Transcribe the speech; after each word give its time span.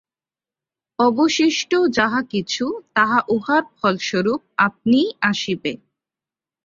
অবশিষ্ট 0.99 1.71
যাহা 1.97 2.21
কিছু, 2.33 2.65
তাহা 2.95 3.19
উহার 3.35 3.63
ফলস্বরূপ 3.77 4.41
আপনিই 4.57 5.09
আসিবে। 5.21 5.73